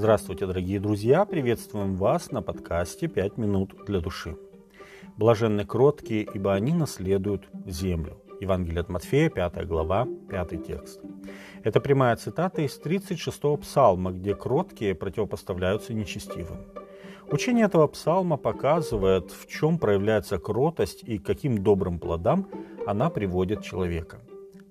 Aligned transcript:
Здравствуйте, 0.00 0.46
дорогие 0.46 0.80
друзья! 0.80 1.26
Приветствуем 1.26 1.94
вас 1.94 2.30
на 2.30 2.40
подкасте 2.40 3.06
«Пять 3.06 3.36
минут 3.36 3.74
для 3.86 4.00
души». 4.00 4.34
Блаженны 5.18 5.66
кроткие, 5.66 6.26
ибо 6.32 6.54
они 6.54 6.72
наследуют 6.72 7.50
землю. 7.66 8.16
Евангелие 8.40 8.80
от 8.80 8.88
Матфея, 8.88 9.28
5 9.28 9.66
глава, 9.66 10.08
5 10.30 10.66
текст. 10.66 11.02
Это 11.64 11.80
прямая 11.80 12.16
цитата 12.16 12.62
из 12.62 12.80
36-го 12.80 13.58
псалма, 13.58 14.12
где 14.12 14.34
кроткие 14.34 14.94
противопоставляются 14.94 15.92
нечестивым. 15.92 16.60
Учение 17.30 17.66
этого 17.66 17.86
псалма 17.86 18.38
показывает, 18.38 19.30
в 19.30 19.46
чем 19.48 19.78
проявляется 19.78 20.38
кротость 20.38 21.02
и 21.04 21.18
каким 21.18 21.62
добрым 21.62 21.98
плодам 21.98 22.48
она 22.86 23.10
приводит 23.10 23.62
человека. 23.62 24.22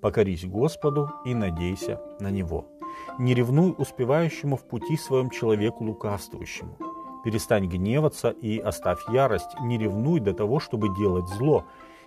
«Покорись 0.02 0.44
Господу 0.44 1.12
и 1.24 1.36
надейся 1.36 2.02
на 2.20 2.32
Него». 2.32 2.79
Не 3.18 3.34
ревнуй 3.34 3.76
успевающему 3.78 4.56
в 4.56 4.68
пути 4.68 4.98
своем 4.98 5.30
человеку 5.30 5.84
лукавствующему. 5.84 6.78
Перестань 7.24 7.68
гневаться 7.68 8.30
и 8.30 8.60
оставь 8.60 9.00
ярость, 9.10 9.60
не 9.62 9.78
ревнуй 9.78 10.20
до 10.20 10.34
того, 10.34 10.60
чтобы 10.60 10.96
делать 10.96 11.28
зло, 11.28 11.66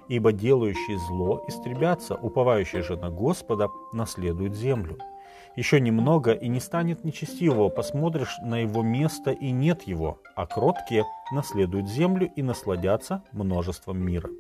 ибо 0.09 0.33
делающий 0.33 0.97
зло 0.97 1.45
истребятся, 1.49 2.15
уповающий 2.15 2.81
же 2.81 2.97
на 2.97 3.11
Господа 3.11 3.69
наследует 3.93 4.55
землю. 4.55 4.99
Еще 5.55 5.81
немного, 5.81 6.33
и 6.33 6.49
не 6.49 6.61
станет 6.61 7.05
нечестивого, 7.05 7.69
посмотришь 7.69 8.39
на 8.43 8.61
его 8.61 8.83
место, 8.83 9.33
и 9.33 9.51
нет 9.51 9.83
его, 9.83 10.19
а 10.35 10.47
кроткие 10.47 11.05
наследуют 11.31 11.89
землю 11.89 12.31
и 12.35 12.43
насладятся 12.43 13.23
множеством 13.33 14.01
мира. 14.01 14.31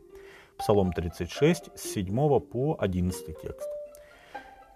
Псалом 0.58 0.92
36, 0.92 1.70
с 1.74 1.92
7 1.92 2.40
по 2.40 2.76
11 2.80 3.26
текст. 3.42 3.81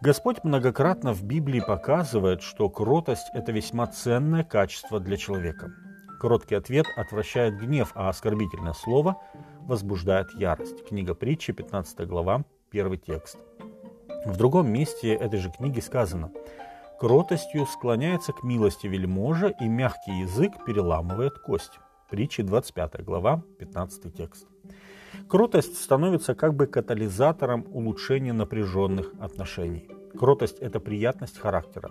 Господь 0.07 0.45
многократно 0.45 1.13
в 1.13 1.25
Библии 1.25 1.59
показывает, 1.59 2.41
что 2.41 2.71
кротость– 2.71 3.27
это 3.35 3.51
весьма 3.51 3.89
ценное 3.89 4.45
качество 4.45 5.01
для 5.01 5.17
человека. 5.17 5.73
Короткий 6.21 6.55
ответ 6.55 6.87
отвращает 6.97 7.59
гнев, 7.59 7.91
а 7.97 8.09
оскорбительное 8.09 8.73
слово 8.73 9.21
возбуждает 9.63 10.33
ярость. 10.33 10.87
Книга 10.87 11.17
притчи, 11.17 11.53
15 11.53 12.07
глава, 12.07 12.45
первый 12.71 12.99
текст. 12.99 13.37
В 14.25 14.37
другом 14.37 14.73
месте 14.73 15.13
этой 15.13 15.41
же 15.41 15.51
книги 15.51 15.81
сказано 15.81 16.31
«Кротостью 17.01 17.67
склоняется 17.67 18.33
к 18.33 18.45
милости 18.45 18.87
вельможа, 18.87 19.49
и 19.49 19.67
мягкий 19.67 20.21
язык 20.21 20.53
переламывает 20.65 21.37
кость». 21.41 21.81
Притчи, 22.09 22.45
25 22.45 23.05
глава, 23.05 23.43
15 23.59 24.15
текст. 24.15 24.47
Кротость 25.29 25.83
становится 25.83 26.37
как 26.37 26.55
бы 26.55 26.69
катализатором 26.69 27.67
улучшения 27.73 28.33
напряженных 28.33 29.11
отношений. 29.19 29.96
Кротость– 30.19 30.59
это 30.61 30.81
приятность 30.81 31.39
характера. 31.39 31.91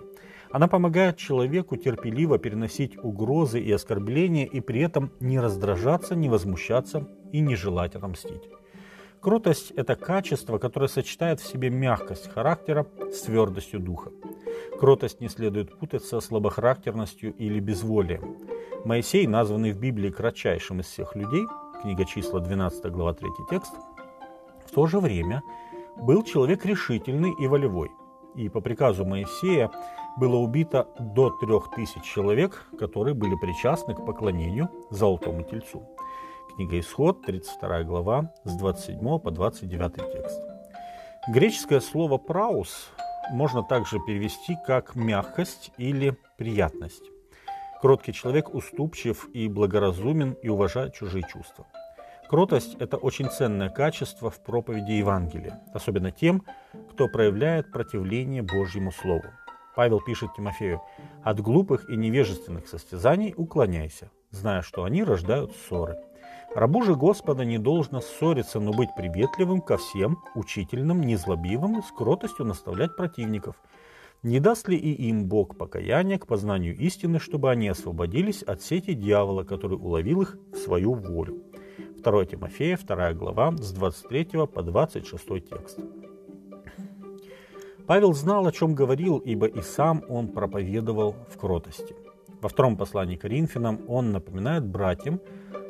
Она 0.50 0.68
помогает 0.68 1.16
человеку 1.16 1.76
терпеливо 1.76 2.38
переносить 2.38 2.96
угрозы 2.98 3.60
и 3.60 3.72
оскорбления 3.72 4.46
и 4.46 4.60
при 4.60 4.80
этом 4.80 5.10
не 5.20 5.38
раздражаться, 5.40 6.14
не 6.14 6.28
возмущаться 6.28 7.08
и 7.32 7.40
не 7.40 7.56
желать 7.56 7.94
отомстить. 7.94 8.48
Кротость– 9.20 9.70
это 9.76 9.96
качество, 9.96 10.58
которое 10.58 10.88
сочетает 10.88 11.40
в 11.40 11.46
себе 11.46 11.70
мягкость 11.70 12.30
характера 12.30 12.86
с 13.12 13.22
твердостью 13.22 13.80
духа. 13.80 14.10
Кротость 14.78 15.20
не 15.20 15.28
следует 15.28 15.76
путать 15.78 16.04
со 16.04 16.20
слабохарактерностью 16.20 17.34
или 17.34 17.60
безволием. 17.60 18.36
Моисей, 18.84 19.26
названный 19.26 19.72
в 19.72 19.80
Библии 19.80 20.10
кратчайшим 20.10 20.80
из 20.80 20.86
всех 20.86 21.16
людей, 21.16 21.44
книга 21.82 22.04
числа 22.04 22.40
12 22.40 22.86
глава 22.92 23.14
3 23.14 23.28
текст, 23.50 23.72
в 24.64 24.70
то 24.70 24.86
же 24.86 25.00
время 25.00 25.42
был 25.96 26.22
человек 26.22 26.64
решительный 26.64 27.34
и 27.40 27.46
волевой. 27.46 27.90
И 28.36 28.50
по 28.50 28.60
приказу 28.60 29.04
Моисея 29.06 29.70
было 30.18 30.36
убито 30.36 30.88
до 30.98 31.30
трех 31.30 31.70
тысяч 31.70 32.02
человек, 32.02 32.66
которые 32.78 33.14
были 33.14 33.34
причастны 33.34 33.94
к 33.94 34.04
поклонению 34.04 34.68
золотому 34.90 35.42
тельцу. 35.42 35.88
Книга 36.54 36.78
Исход, 36.78 37.22
32 37.24 37.82
глава, 37.84 38.32
с 38.44 38.54
27 38.56 39.18
по 39.18 39.30
29 39.30 40.12
текст. 40.12 40.42
Греческое 41.28 41.80
слово 41.80 42.18
«праус» 42.18 42.90
можно 43.30 43.62
также 43.62 43.98
перевести 44.06 44.56
как 44.66 44.94
«мягкость» 44.94 45.72
или 45.78 46.16
«приятность». 46.36 47.04
Кроткий 47.80 48.12
человек 48.12 48.54
уступчив 48.54 49.28
и 49.32 49.48
благоразумен 49.48 50.32
и 50.42 50.48
уважает 50.48 50.94
чужие 50.94 51.24
чувства. 51.24 51.66
Кротость– 52.28 52.74
это 52.80 52.96
очень 52.96 53.30
ценное 53.30 53.68
качество 53.68 54.30
в 54.30 54.42
проповеди 54.42 54.92
Евангелия, 54.92 55.60
особенно 55.72 56.10
тем, 56.10 56.42
кто 56.96 57.08
проявляет 57.08 57.70
противление 57.72 58.40
Божьему 58.40 58.90
Слову. 58.90 59.26
Павел 59.74 60.00
пишет 60.00 60.30
Тимофею, 60.34 60.80
«От 61.22 61.40
глупых 61.40 61.90
и 61.90 61.94
невежественных 61.94 62.68
состязаний 62.68 63.34
уклоняйся, 63.36 64.10
зная, 64.30 64.62
что 64.62 64.82
они 64.84 65.04
рождают 65.04 65.52
ссоры. 65.54 65.98
Рабу 66.54 66.82
же 66.82 66.94
Господа 66.94 67.44
не 67.44 67.58
должно 67.58 68.00
ссориться, 68.00 68.60
но 68.60 68.72
быть 68.72 68.88
приветливым 68.96 69.60
ко 69.60 69.76
всем, 69.76 70.16
учительным, 70.34 71.02
незлобивым, 71.02 71.82
с 71.82 71.92
кротостью 71.92 72.46
наставлять 72.46 72.96
противников, 72.96 73.56
не 74.22 74.40
даст 74.40 74.66
ли 74.66 74.78
и 74.78 75.08
им 75.10 75.26
Бог 75.26 75.58
покаяние 75.58 76.18
к 76.18 76.26
познанию 76.26 76.74
истины, 76.78 77.18
чтобы 77.18 77.50
они 77.50 77.68
освободились 77.68 78.42
от 78.42 78.62
сети 78.62 78.94
дьявола, 78.94 79.44
который 79.44 79.76
уловил 79.76 80.22
их 80.22 80.38
в 80.50 80.56
свою 80.56 80.94
волю? 80.94 81.42
2 82.02 82.24
Тимофея, 82.24 82.78
2 82.78 83.12
глава, 83.12 83.52
с 83.58 83.70
23 83.72 84.46
по 84.46 84.62
26 84.62 85.26
текст. 85.46 85.78
Павел 87.86 88.14
знал, 88.14 88.46
о 88.46 88.52
чем 88.52 88.74
говорил, 88.74 89.18
ибо 89.18 89.46
и 89.46 89.62
сам 89.62 90.02
он 90.08 90.28
проповедовал 90.28 91.14
в 91.30 91.38
кротости. 91.38 91.94
Во 92.42 92.48
втором 92.48 92.76
послании 92.76 93.16
к 93.16 93.22
Коринфянам 93.22 93.80
он 93.88 94.12
напоминает 94.12 94.66
братьям 94.66 95.20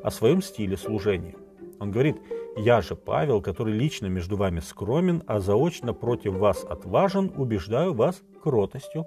о 0.02 0.10
своем 0.10 0.40
стиле 0.40 0.76
служения. 0.76 1.34
Он 1.78 1.90
говорит, 1.90 2.16
«Я 2.56 2.80
же 2.80 2.96
Павел, 2.96 3.42
который 3.42 3.74
лично 3.74 4.06
между 4.06 4.36
вами 4.36 4.60
скромен, 4.60 5.22
а 5.26 5.40
заочно 5.40 5.92
против 5.92 6.34
вас 6.34 6.64
отважен, 6.64 7.32
убеждаю 7.36 7.92
вас 7.92 8.22
кротостью 8.42 9.04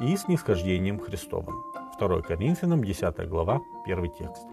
и 0.00 0.16
снисхождением 0.16 0.98
Христовым». 0.98 1.62
2 2.00 2.22
Коринфянам, 2.22 2.82
10 2.82 3.28
глава, 3.28 3.60
1 3.86 4.10
текст. 4.18 4.46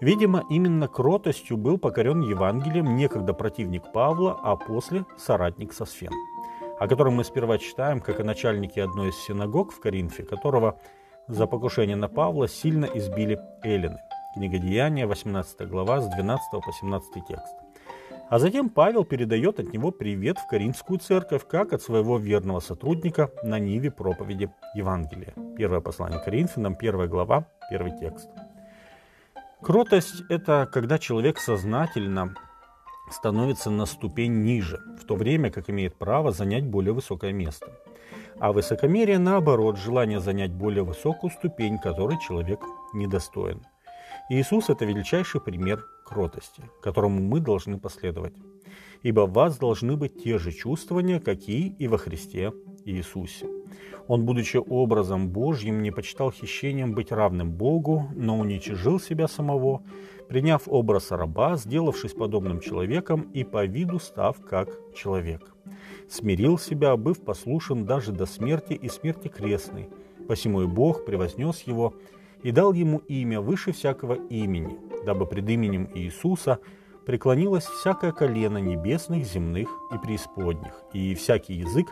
Видимо, 0.00 0.44
именно 0.48 0.88
кротостью 0.88 1.58
был 1.58 1.76
покорен 1.76 2.22
Евангелием 2.22 2.96
некогда 2.96 3.34
противник 3.34 3.92
Павла, 3.92 4.38
а 4.42 4.56
после 4.56 5.04
соратник 5.18 5.74
Сосфен, 5.74 6.12
о 6.80 6.88
котором 6.88 7.14
мы 7.14 7.24
сперва 7.24 7.58
читаем, 7.58 8.00
как 8.00 8.20
о 8.20 8.24
начальнике 8.24 8.82
одной 8.82 9.10
из 9.10 9.16
синагог 9.18 9.70
в 9.70 9.80
Коринфе, 9.80 10.24
которого 10.24 10.80
за 11.28 11.46
покушение 11.46 11.94
на 11.94 12.08
Павла 12.08 12.48
сильно 12.48 12.86
избили 12.86 13.38
эллины. 13.62 13.98
Книга 14.34 14.58
Деяния, 14.58 15.06
18 15.06 15.68
глава, 15.68 16.00
с 16.00 16.08
12 16.08 16.50
по 16.52 16.72
17 16.72 17.26
текст. 17.28 17.54
А 18.30 18.38
затем 18.38 18.70
Павел 18.70 19.04
передает 19.04 19.60
от 19.60 19.74
него 19.74 19.90
привет 19.90 20.38
в 20.38 20.46
Каринскую 20.46 20.98
церковь, 20.98 21.46
как 21.46 21.74
от 21.74 21.82
своего 21.82 22.16
верного 22.16 22.60
сотрудника 22.60 23.30
на 23.42 23.58
ниве 23.58 23.90
проповеди 23.90 24.50
Евангелия. 24.74 25.34
Первое 25.58 25.80
послание 25.80 26.18
Коринфянам, 26.18 26.76
первая 26.76 27.08
глава, 27.08 27.46
первый 27.68 27.92
текст. 27.98 28.30
Кротость– 29.60 30.22
это 30.30 30.66
когда 30.72 30.98
человек 30.98 31.38
сознательно 31.38 32.34
становится 33.10 33.70
на 33.70 33.86
ступень 33.86 34.42
ниже, 34.42 34.80
в 35.00 35.04
то 35.04 35.16
время 35.16 35.50
как 35.50 35.70
имеет 35.70 35.96
право 35.96 36.32
занять 36.32 36.64
более 36.64 36.92
высокое 36.92 37.32
место. 37.32 37.66
А 38.38 38.52
высокомерие, 38.52 39.18
наоборот, 39.18 39.76
желание 39.76 40.20
занять 40.20 40.52
более 40.52 40.82
высокую 40.82 41.30
ступень, 41.30 41.78
которой 41.78 42.18
человек 42.18 42.60
недостоин. 42.94 43.62
Иисус– 44.30 44.64
это 44.70 44.84
величайший 44.84 45.40
пример 45.40 45.84
кротости, 46.06 46.62
которому 46.82 47.20
мы 47.20 47.40
должны 47.40 47.78
последовать. 47.78 48.34
Ибо 49.02 49.26
в 49.26 49.32
вас 49.32 49.58
должны 49.58 49.96
быть 49.96 50.22
те 50.22 50.38
же 50.38 50.52
чувствования, 50.52 51.20
какие 51.20 51.68
и 51.68 51.88
во 51.88 51.98
Христе 51.98 52.52
Иисусе. 52.84 53.59
Он, 54.10 54.24
будучи 54.24 54.56
образом 54.56 55.28
Божьим, 55.28 55.82
не 55.82 55.92
почитал 55.92 56.32
хищением 56.32 56.94
быть 56.94 57.12
равным 57.12 57.52
Богу, 57.52 58.08
но 58.16 58.40
уничижил 58.40 58.98
себя 58.98 59.28
самого, 59.28 59.84
приняв 60.28 60.62
образ 60.66 61.12
раба, 61.12 61.56
сделавшись 61.56 62.14
подобным 62.14 62.58
человеком 62.58 63.30
и 63.32 63.44
по 63.44 63.64
виду 63.66 64.00
став 64.00 64.44
как 64.44 64.68
человек. 64.96 65.54
Смирил 66.08 66.58
себя, 66.58 66.96
быв 66.96 67.20
послушен 67.20 67.86
даже 67.86 68.10
до 68.10 68.26
смерти 68.26 68.72
и 68.72 68.88
смерти 68.88 69.28
крестной, 69.28 69.88
посему 70.26 70.62
и 70.62 70.66
Бог 70.66 71.04
превознес 71.04 71.62
его 71.62 71.94
и 72.42 72.50
дал 72.50 72.72
ему 72.72 72.98
имя 73.06 73.40
выше 73.40 73.70
всякого 73.70 74.14
имени, 74.14 74.76
дабы 75.06 75.24
пред 75.24 75.48
именем 75.48 75.88
Иисуса 75.94 76.58
преклонилось 77.06 77.66
всякое 77.66 78.10
колено 78.10 78.58
небесных, 78.58 79.24
земных 79.24 79.68
и 79.94 79.98
преисподних, 80.04 80.82
и 80.92 81.14
всякий 81.14 81.54
язык 81.54 81.86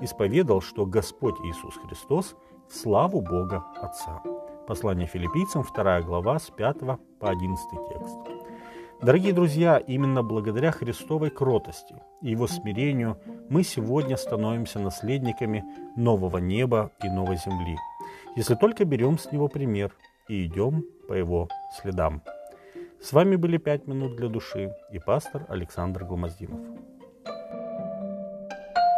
исповедал, 0.00 0.60
что 0.60 0.86
Господь 0.86 1.38
Иисус 1.40 1.76
Христос 1.76 2.36
в 2.68 2.74
славу 2.74 3.20
Бога 3.20 3.64
Отца. 3.80 4.22
Послание 4.66 5.06
филиппийцам, 5.06 5.64
2 5.64 6.02
глава, 6.02 6.38
с 6.38 6.50
5 6.50 6.78
по 7.18 7.30
11 7.30 7.66
текст. 7.88 8.16
Дорогие 9.02 9.32
друзья, 9.32 9.78
именно 9.78 10.22
благодаря 10.22 10.72
Христовой 10.72 11.30
кротости 11.30 11.96
и 12.20 12.30
Его 12.30 12.46
смирению 12.46 13.16
мы 13.48 13.62
сегодня 13.62 14.16
становимся 14.16 14.78
наследниками 14.78 15.64
нового 15.96 16.38
неба 16.38 16.90
и 17.02 17.08
новой 17.08 17.36
земли– 17.36 17.76
если 18.36 18.54
только 18.54 18.84
берем 18.84 19.18
с 19.18 19.30
него 19.32 19.48
пример 19.48 19.94
и 20.28 20.46
идем 20.46 20.84
по 21.08 21.14
его 21.14 21.48
следам. 21.80 22.22
С 23.00 23.12
вами 23.12 23.36
были 23.36 23.56
«Пять 23.56 23.86
минут 23.86 24.16
для 24.16 24.28
души» 24.28 24.72
и 24.92 24.98
пастор 24.98 25.46
Александр 25.48 26.04
Гломоздинов. 26.04 26.60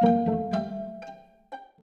thank 0.04 0.26
you 0.26 0.31